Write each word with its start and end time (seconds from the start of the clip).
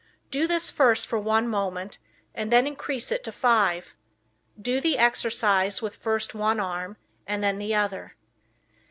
Do 0.31 0.47
this 0.47 0.71
first 0.71 1.05
for 1.05 1.19
one 1.19 1.47
moment 1.47 1.99
and 2.33 2.51
then 2.51 2.65
increase 2.65 3.11
it 3.11 3.23
to 3.25 3.31
five. 3.31 3.95
Do 4.59 4.81
the 4.81 4.97
exercise 4.97 5.79
with 5.79 5.95
first 5.95 6.33
one 6.33 6.59
arm 6.59 6.97
and 7.27 7.43
then 7.43 7.59
the 7.59 7.75
other. 7.75 8.15